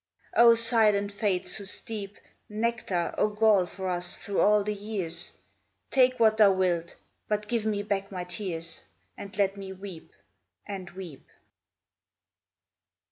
[0.35, 2.17] O silent Fates who steep
[2.49, 5.33] Nectar or gall for us through all the years,
[5.91, 6.95] Take what thou wilt,
[7.27, 8.83] but give me back my tears,
[9.15, 10.11] And let me weep
[10.67, 11.29] and weep.